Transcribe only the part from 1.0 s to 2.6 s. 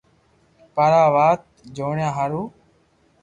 آ وات ني جوڻيا ھارون